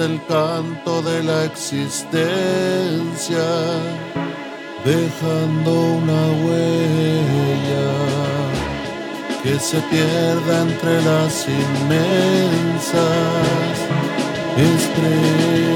[0.00, 3.44] el canto de la existencia,
[4.84, 7.92] dejando una huella
[9.42, 13.00] que se pierda entre las inmensas
[14.56, 15.69] estrellas.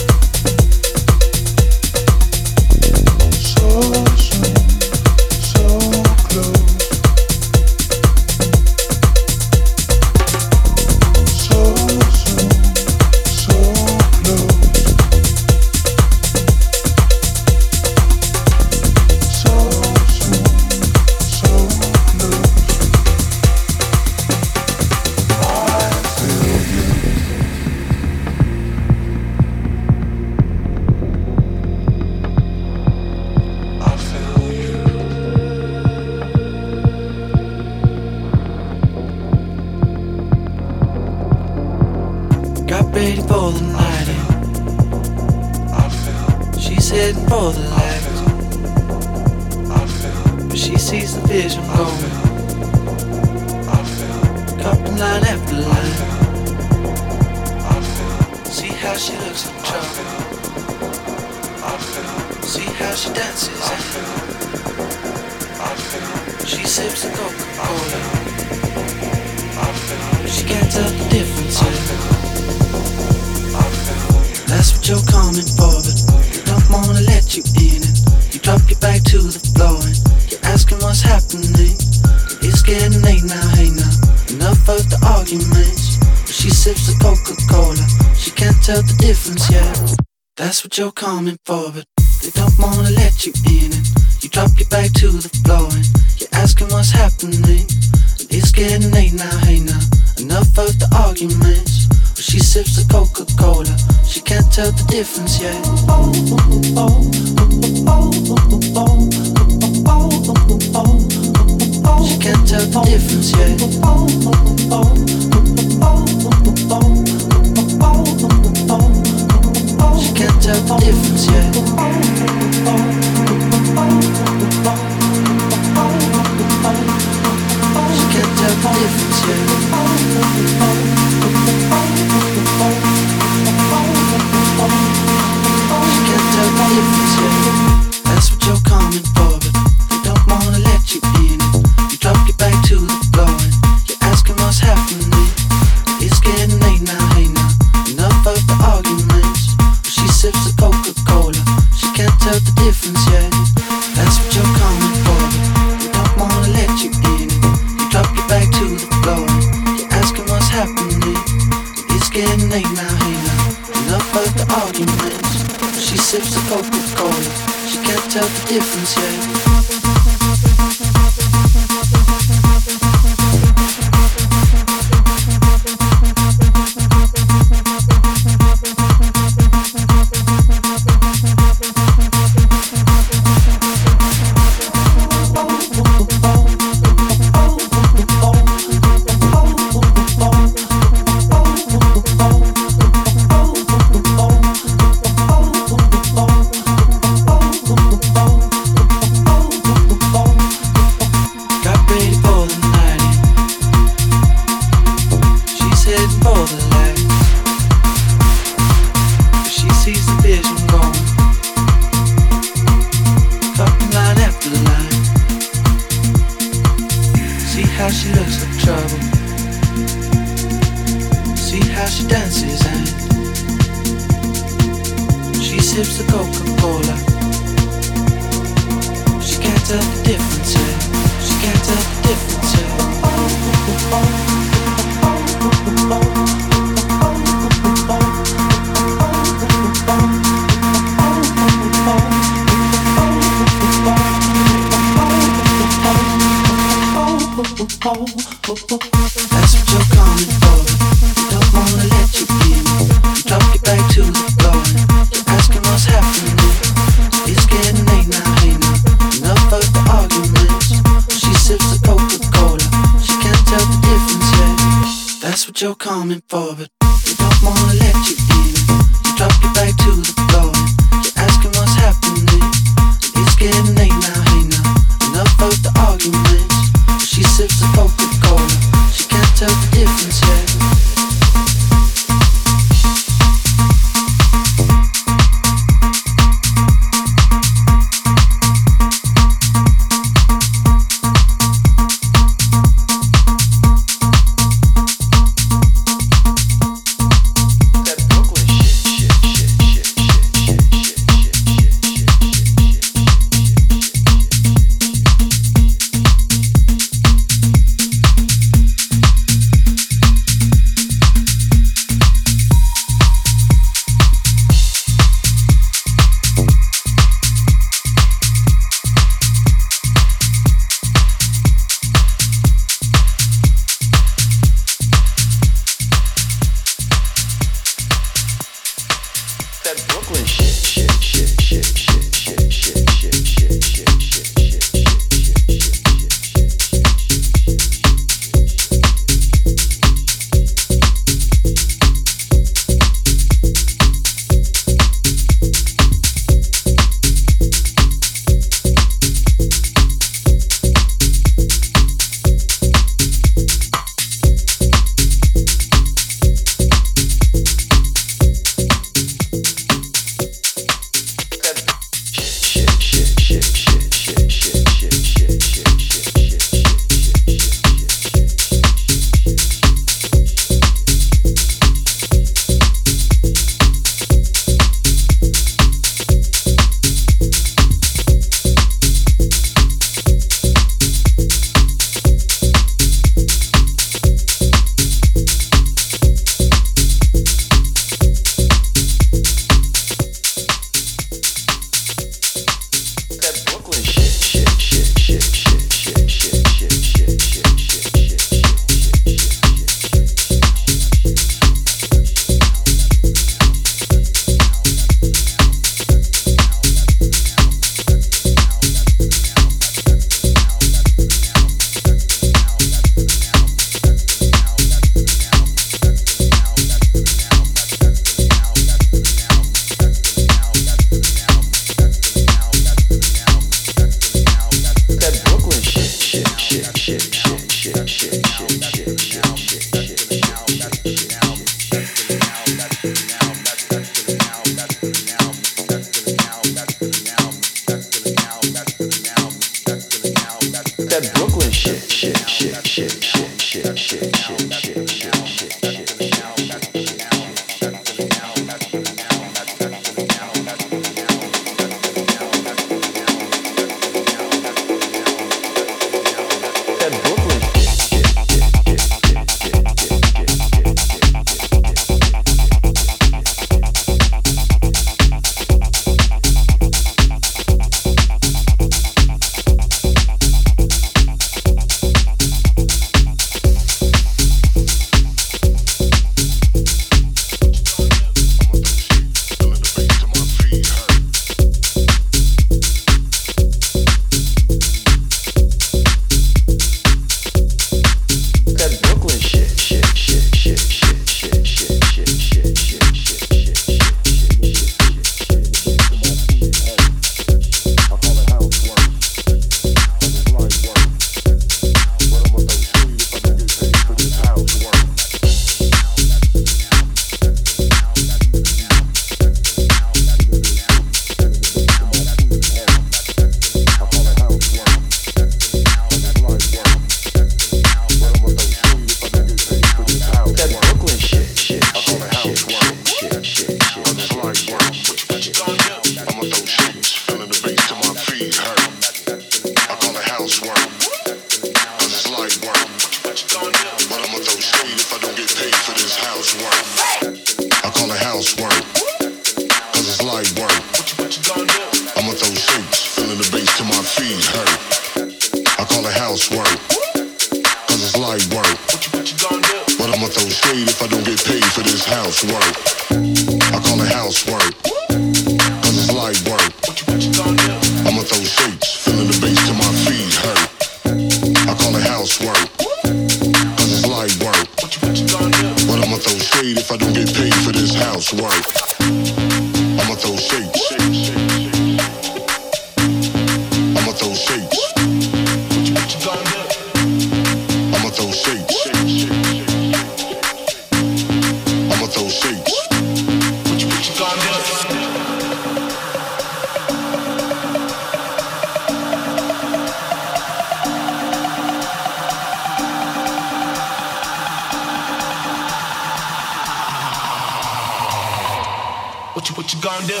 [599.26, 600.00] What you, what you gonna do?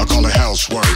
[0.00, 0.86] I call it housework.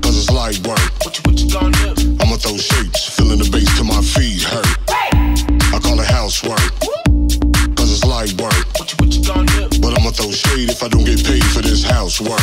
[0.00, 0.80] Cause it's light work.
[1.04, 2.16] What you, what you gonna do?
[2.20, 4.64] I'ma throw shapes, filling the bass till my feet hurt.
[4.88, 6.56] I call it housework.
[7.76, 8.54] Cause it's light work.
[8.80, 9.80] What you, what you gonna do?
[9.82, 12.40] But I'ma throw shade if I don't get paid for this housework.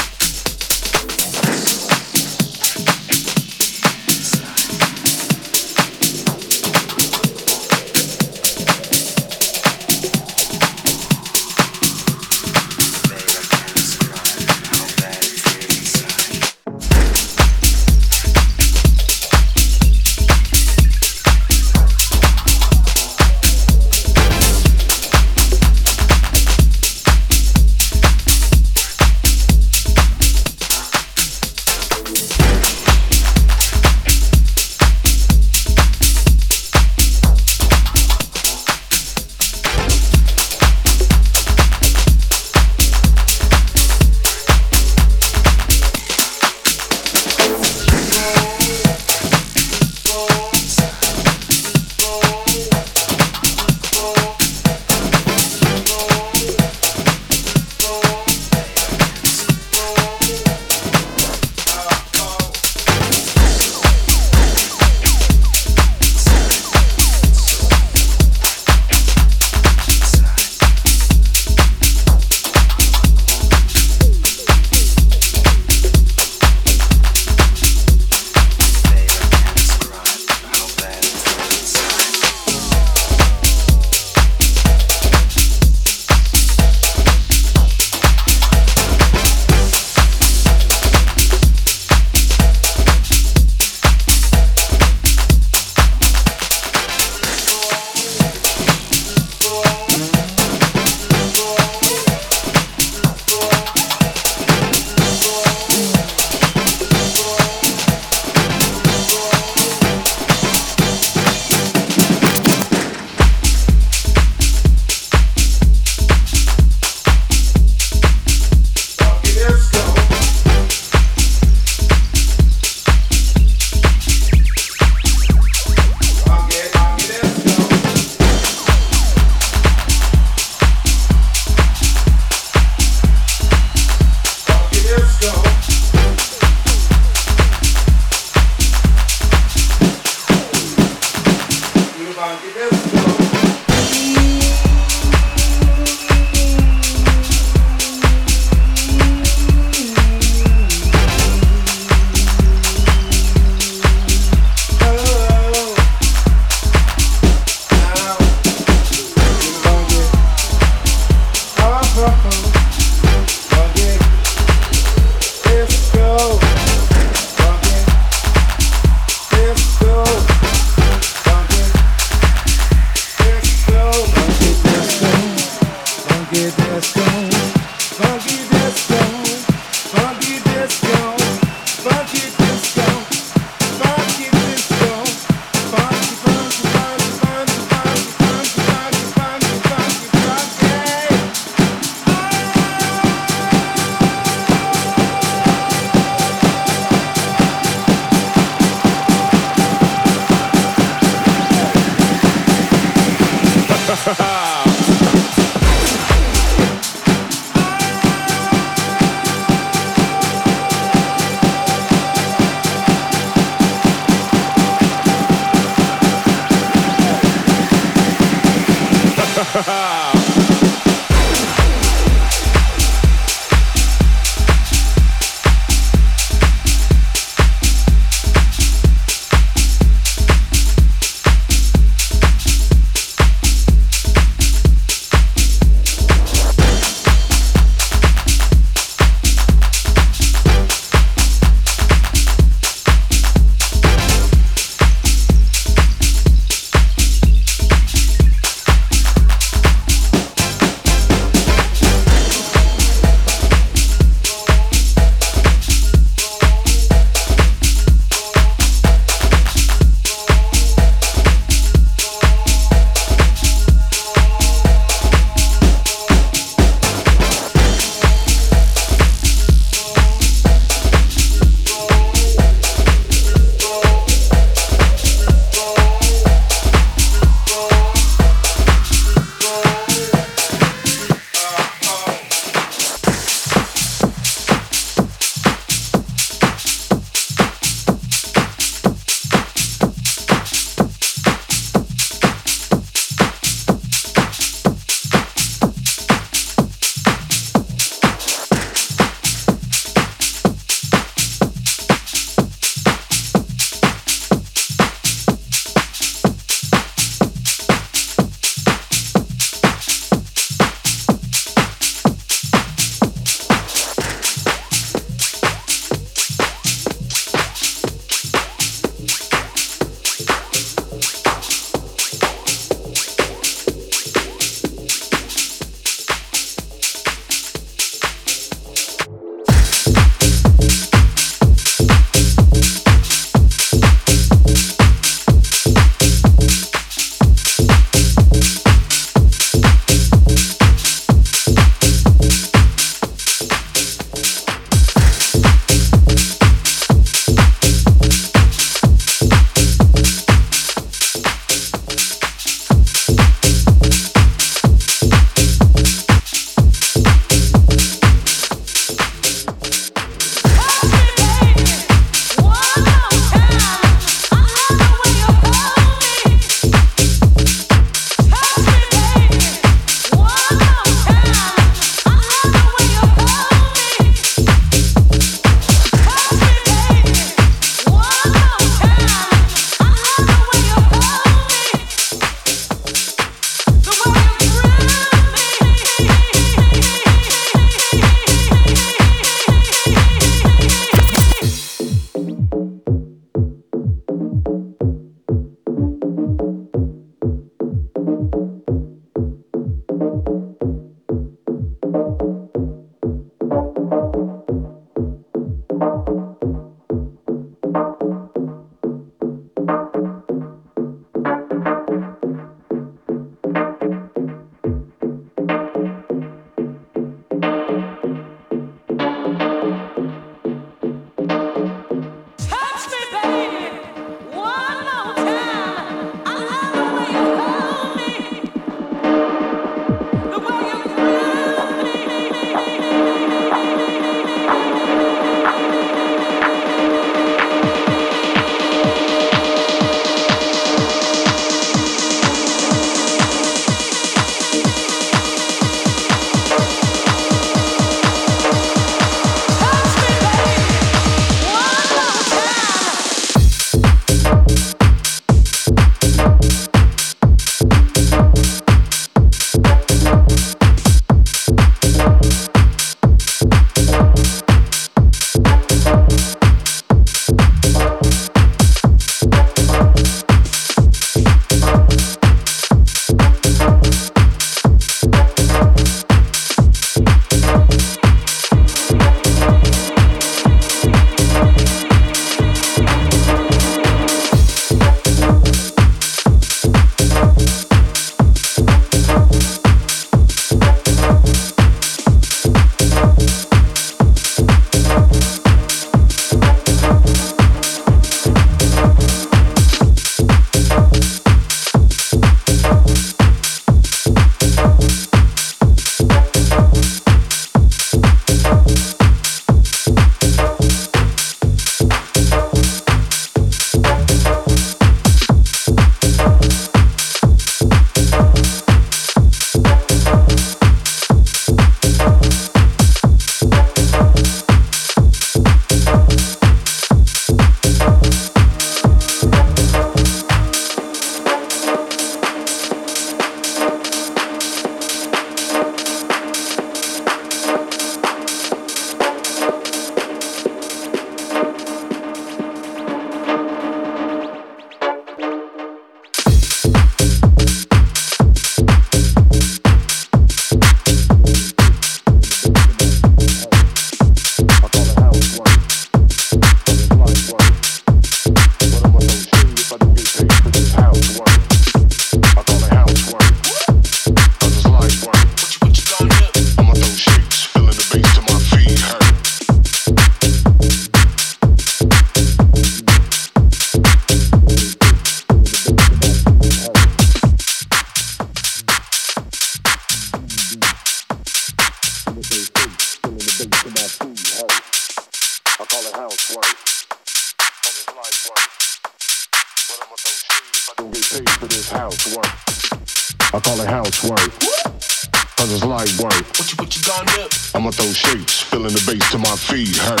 [595.62, 596.12] Light work.
[596.12, 597.28] What you, what you gonna do?
[597.54, 600.00] I'ma throw shapes, feeling the bass till my feet hurt.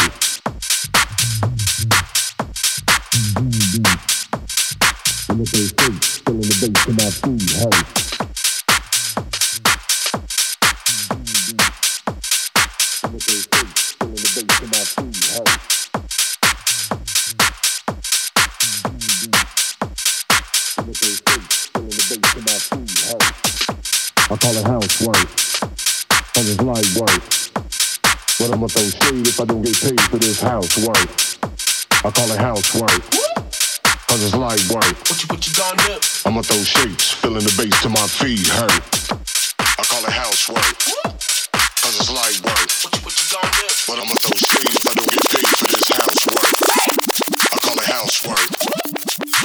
[5.30, 7.74] I'ma throw shapes, feeling the bass till my feet hurt.
[13.04, 15.48] I'ma throw shapes, feeling the bass till my feet hurt.
[20.76, 23.26] I'ma throw shapes, feeling the bass till my feet hurt.
[24.30, 25.43] I call it housework.
[26.34, 27.22] Cause it's light work.
[28.42, 30.98] But I'ma throw shade if I don't get paid for this housework.
[32.02, 32.90] I call it housework.
[34.10, 34.82] Cause it's light work.
[35.06, 35.94] What you, what you gonna do?
[36.26, 38.82] I'ma throw shapes, feeling the bass till my feet hurt.
[39.78, 40.74] I call it housework.
[41.86, 42.66] Cause it's light work.
[42.82, 43.66] What you, what you gonna do?
[43.86, 46.50] But I'ma throw shade if I don't get paid for this housework.
[47.46, 48.48] I call it housework.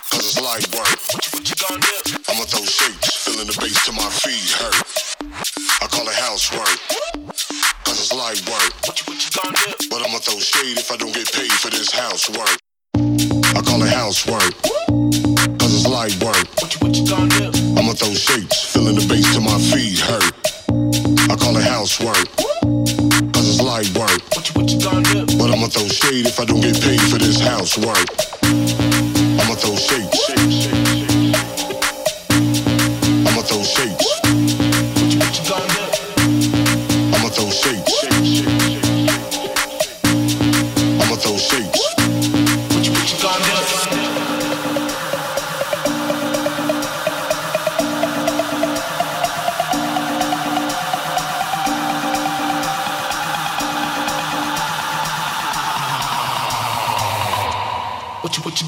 [0.10, 0.98] Cause it's light work.
[1.14, 2.18] What you, what you gonna do?
[2.34, 4.99] I'ma throw shapes, feeling the bass till my feet hurt.
[5.40, 6.68] I call it housework.
[7.86, 8.74] Cause it's light work.
[9.90, 12.60] But I'ma throw shade if I don't get paid for this housework.
[13.56, 14.52] I call it housework.
[15.58, 16.44] Cause it's light work.
[17.80, 20.36] I'ma throw shapes, filling the bass till my feet hurt.
[21.32, 22.28] I call it housework.
[23.32, 24.20] Cause it's light work.
[25.40, 28.04] But I'ma throw shade if I don't get paid for this housework.
[28.44, 30.20] I'ma throw shapes.
[33.24, 34.20] I'ma throw shapes.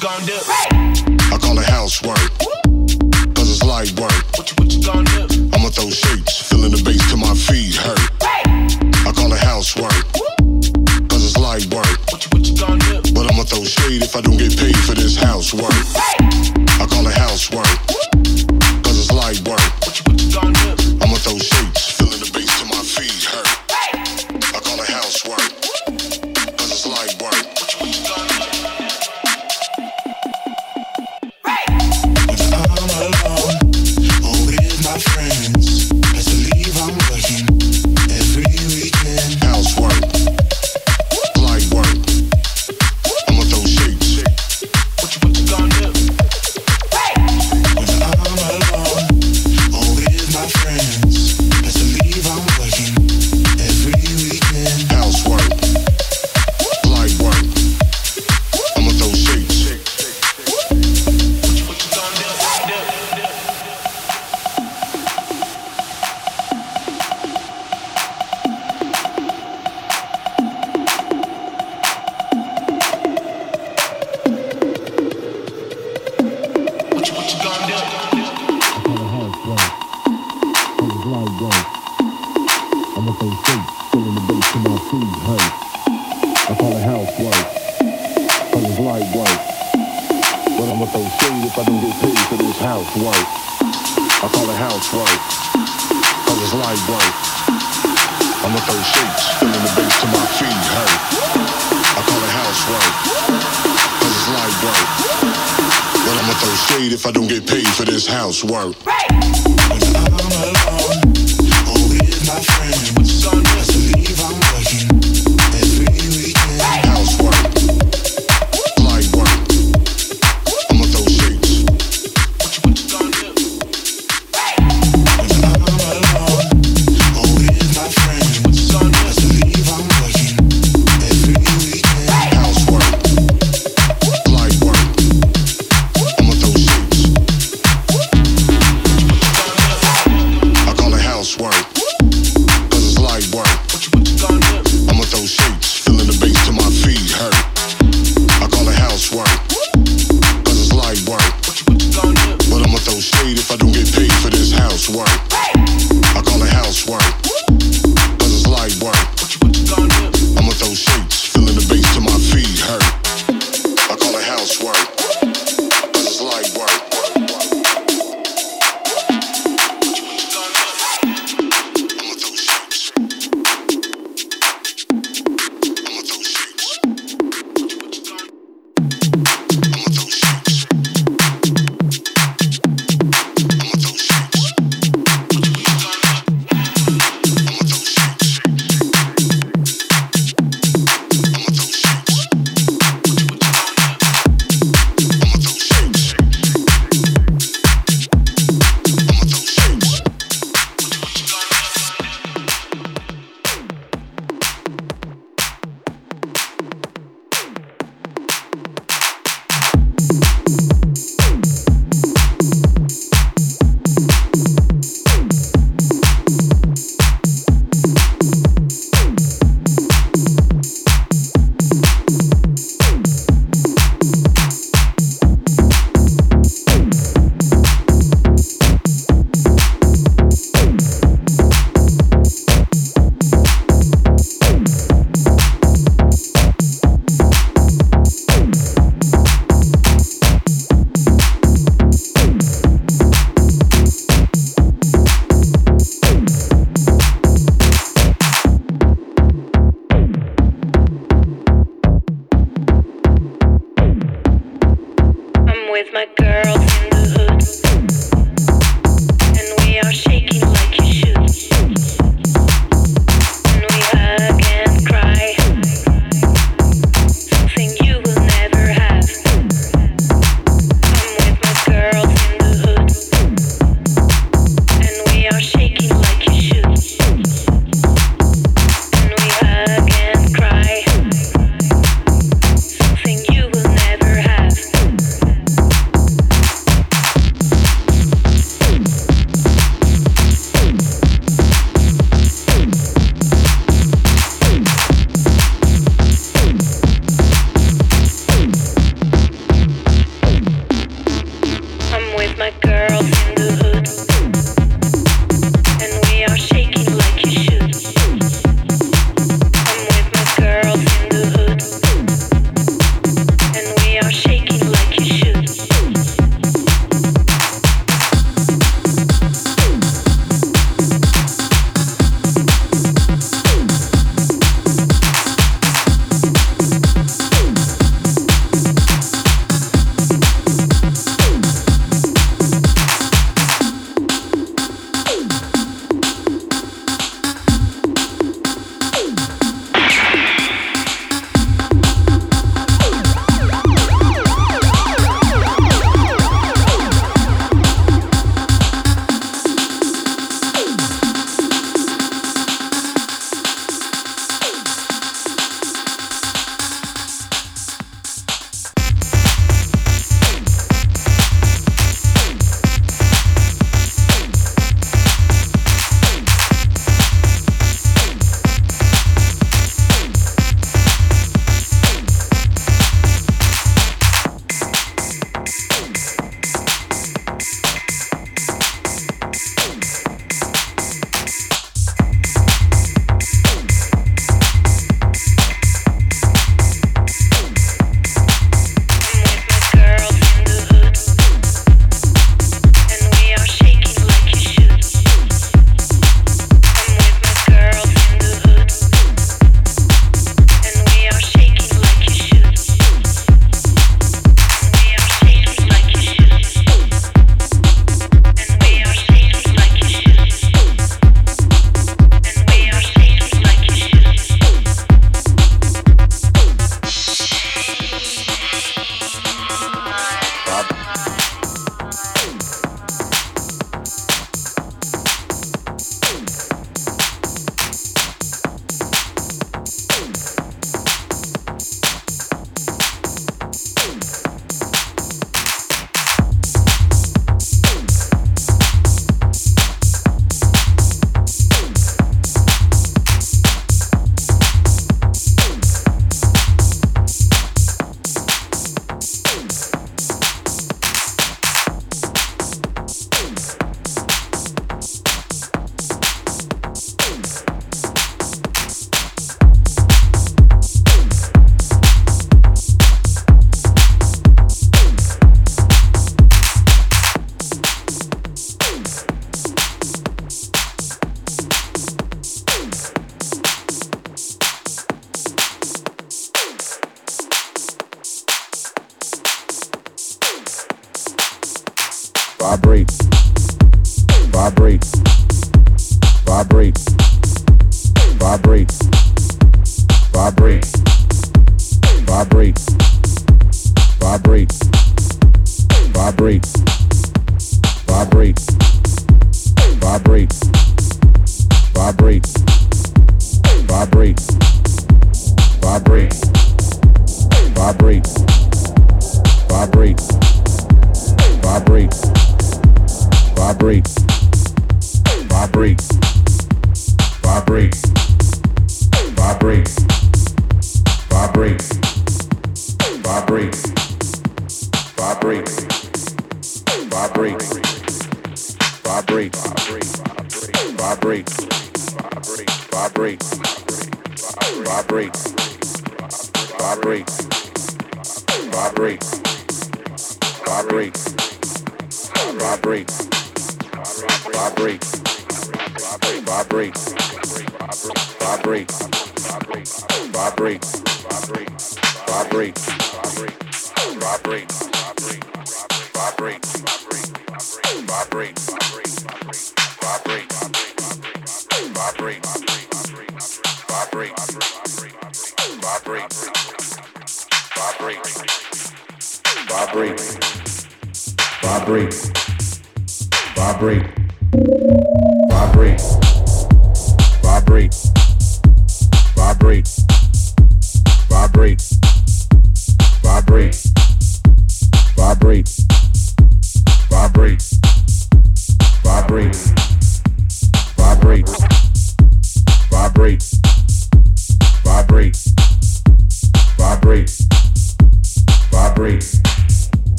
[0.00, 0.32] Gonna do?
[0.32, 2.16] I call it housework.
[3.36, 4.12] Cause it's light work.
[4.34, 5.50] What you, what you gonna do?
[5.52, 8.00] I'ma throw shapes, feeling the bass till my feet hurt.
[9.04, 9.92] I call it housework.
[11.08, 11.86] Cause it's light work.
[12.08, 13.12] What you, what you gonna do?
[13.12, 15.68] But I'ma throw shade if I don't get paid for this housework.
[15.68, 17.69] I call it housework.